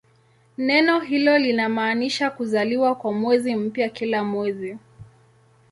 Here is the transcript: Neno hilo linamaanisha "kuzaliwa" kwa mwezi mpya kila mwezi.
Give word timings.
Neno 0.57 0.99
hilo 0.99 1.37
linamaanisha 1.37 2.29
"kuzaliwa" 2.29 2.95
kwa 2.95 3.11
mwezi 3.13 3.55
mpya 3.55 3.89
kila 3.89 4.23
mwezi. 4.23 4.77